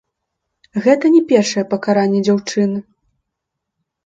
[0.85, 2.79] Гэта не першае пакаранне дзяўчыны.